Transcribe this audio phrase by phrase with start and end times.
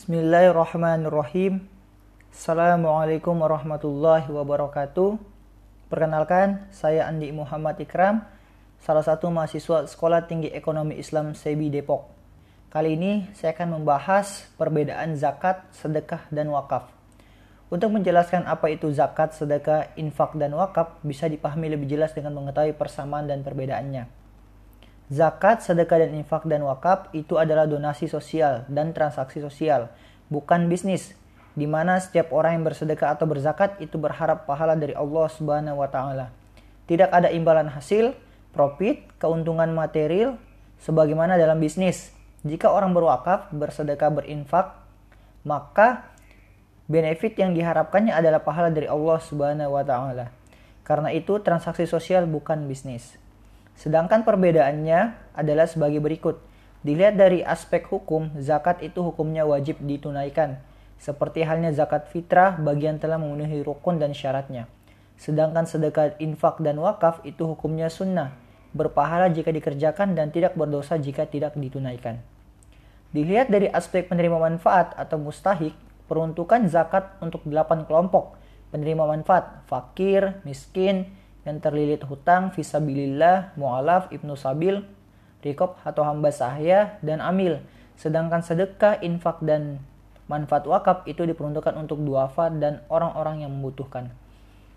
[0.00, 1.60] Bismillahirrahmanirrahim.
[2.32, 5.20] Assalamualaikum warahmatullahi wabarakatuh.
[5.92, 8.24] Perkenalkan, saya Andi Muhammad Ikram,
[8.80, 12.08] salah satu mahasiswa Sekolah Tinggi Ekonomi Islam SEBI Depok.
[12.72, 16.88] Kali ini saya akan membahas perbedaan zakat, sedekah, dan wakaf.
[17.68, 22.72] Untuk menjelaskan apa itu zakat, sedekah, infak, dan wakaf bisa dipahami lebih jelas dengan mengetahui
[22.72, 24.08] persamaan dan perbedaannya.
[25.10, 29.90] Zakat, sedekah, dan infak dan wakaf itu adalah donasi sosial dan transaksi sosial,
[30.30, 31.18] bukan bisnis,
[31.58, 35.90] di mana setiap orang yang bersedekah atau berzakat itu berharap pahala dari Allah Subhanahu wa
[35.90, 36.30] taala.
[36.86, 38.14] Tidak ada imbalan hasil,
[38.54, 40.38] profit, keuntungan material
[40.78, 42.14] sebagaimana dalam bisnis.
[42.46, 44.78] Jika orang berwakaf, bersedekah, berinfak,
[45.42, 46.06] maka
[46.86, 50.30] benefit yang diharapkannya adalah pahala dari Allah Subhanahu wa taala.
[50.86, 53.18] Karena itu transaksi sosial bukan bisnis.
[53.76, 56.40] Sedangkan perbedaannya adalah sebagai berikut.
[56.80, 60.56] Dilihat dari aspek hukum, zakat itu hukumnya wajib ditunaikan.
[61.00, 64.68] Seperti halnya zakat fitrah bagian telah memenuhi rukun dan syaratnya.
[65.20, 68.32] Sedangkan sedekah infak dan wakaf itu hukumnya sunnah,
[68.72, 72.20] berpahala jika dikerjakan dan tidak berdosa jika tidak ditunaikan.
[73.12, 75.76] Dilihat dari aspek penerima manfaat atau mustahik,
[76.08, 78.40] peruntukan zakat untuk 8 kelompok
[78.70, 81.10] penerima manfaat, fakir, miskin,
[81.50, 84.86] yang terlilit hutang, visabilillah, mu'alaf, ibnu sabil,
[85.42, 87.58] rikob atau hamba sahya, dan amil.
[87.98, 89.82] Sedangkan sedekah, infak, dan
[90.30, 94.14] manfaat wakaf itu diperuntukkan untuk duafa dan orang-orang yang membutuhkan.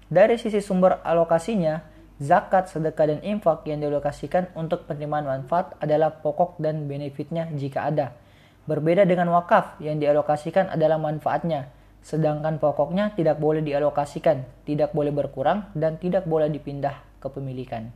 [0.10, 1.86] Dari sisi sumber alokasinya,
[2.18, 8.18] zakat, sedekah, dan infak yang dialokasikan untuk penerimaan manfaat adalah pokok dan benefitnya jika ada.
[8.66, 11.70] Berbeda dengan wakaf yang dialokasikan adalah manfaatnya,
[12.04, 17.90] sedangkan pokoknya tidak boleh dialokasikan, tidak boleh berkurang, dan tidak boleh dipindah kepemilikan.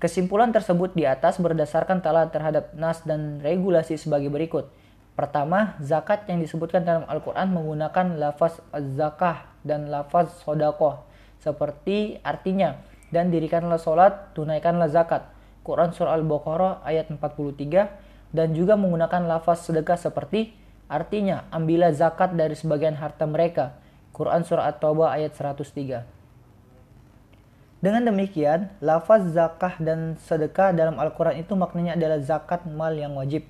[0.00, 4.66] Kesimpulan tersebut di atas berdasarkan telah terhadap nas dan regulasi sebagai berikut.
[5.14, 11.04] Pertama, zakat yang disebutkan dalam Al-Quran menggunakan lafaz zakah dan lafaz sodakoh,
[11.38, 12.80] seperti artinya,
[13.12, 15.28] dan dirikanlah sholat, tunaikanlah zakat.
[15.62, 20.61] Quran Surah Al-Baqarah ayat 43, dan juga menggunakan lafaz sedekah seperti
[20.92, 23.80] Artinya, ambillah zakat dari sebagian harta mereka.
[24.12, 26.04] Quran Surah At-Taubah ayat 103.
[27.80, 33.48] Dengan demikian, lafaz zakah dan sedekah dalam Al-Quran itu maknanya adalah zakat mal yang wajib.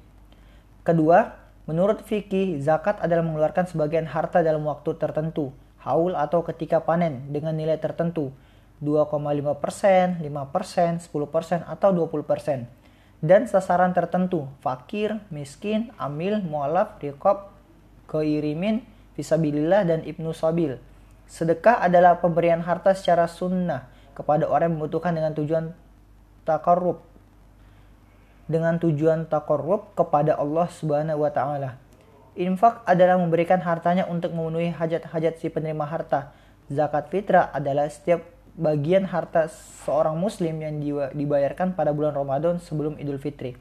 [0.86, 1.34] Kedua,
[1.66, 5.50] menurut fikih, zakat adalah mengeluarkan sebagian harta dalam waktu tertentu,
[5.82, 8.30] haul atau ketika panen dengan nilai tertentu,
[8.78, 12.81] 2,5%, 5%, 10%, atau 20%
[13.22, 17.54] dan sasaran tertentu, fakir, miskin, amil, mualaf, rikob,
[18.10, 18.82] keirimin,
[19.14, 20.82] visabilillah, dan ibnu sabil.
[21.30, 25.72] Sedekah adalah pemberian harta secara sunnah kepada orang yang membutuhkan dengan tujuan
[26.42, 27.00] takarrub
[28.50, 31.80] dengan tujuan takarrub kepada Allah Subhanahu wa taala.
[32.36, 36.32] Infak adalah memberikan hartanya untuk memenuhi hajat-hajat si penerima harta.
[36.68, 39.48] Zakat fitrah adalah setiap bagian harta
[39.84, 40.76] seorang muslim yang
[41.16, 43.56] dibayarkan pada bulan Ramadan sebelum Idul Fitri.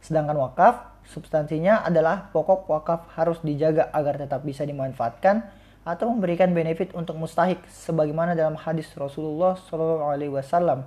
[0.00, 5.46] Sedangkan wakaf, substansinya adalah pokok wakaf harus dijaga agar tetap bisa dimanfaatkan
[5.82, 10.86] atau memberikan benefit untuk mustahik sebagaimana dalam hadis Rasulullah SAW.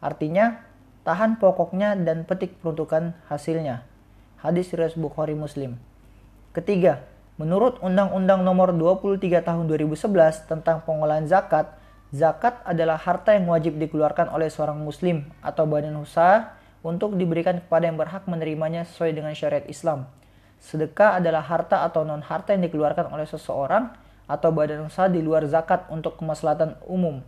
[0.00, 0.64] Artinya,
[1.04, 3.84] tahan pokoknya dan petik peruntukan hasilnya.
[4.40, 5.80] Hadis riwayat Bukhari Muslim.
[6.52, 7.04] Ketiga,
[7.40, 11.72] menurut Undang-Undang Nomor 23 Tahun 2011 tentang pengolahan zakat,
[12.14, 16.54] Zakat adalah harta yang wajib dikeluarkan oleh seorang muslim atau badan usaha
[16.86, 20.06] untuk diberikan kepada yang berhak menerimanya sesuai dengan syariat Islam.
[20.62, 23.90] Sedekah adalah harta atau non-harta yang dikeluarkan oleh seseorang
[24.30, 27.18] atau badan usaha di luar zakat untuk kemaslahatan umum.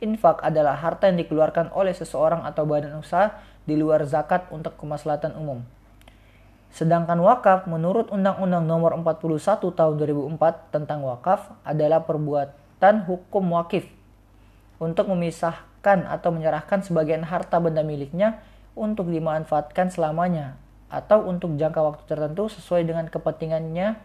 [0.00, 3.36] Infak adalah harta yang dikeluarkan oleh seseorang atau badan usaha
[3.68, 5.60] di luar zakat untuk kemaslahatan umum.
[6.72, 13.99] Sedangkan wakaf menurut Undang-Undang Nomor 41 Tahun 2004 tentang wakaf adalah perbuatan hukum wakif
[14.80, 18.40] untuk memisahkan atau menyerahkan sebagian harta benda miliknya
[18.72, 20.56] untuk dimanfaatkan selamanya
[20.90, 24.00] atau untuk jangka waktu tertentu sesuai dengan kepentingannya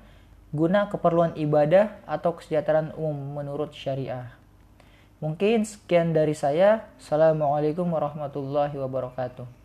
[0.53, 4.35] guna keperluan ibadah atau kesejahteraan umum menurut syariah.
[5.23, 6.85] Mungkin sekian dari saya.
[7.01, 9.64] Assalamualaikum warahmatullahi wabarakatuh.